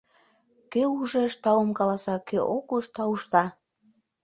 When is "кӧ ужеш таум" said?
0.71-1.69